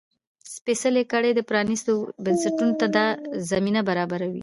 [0.53, 1.91] سپېڅلې کړۍ پرانيستو
[2.23, 3.05] بنسټونو ته دا
[3.49, 4.39] زمینه برابروي.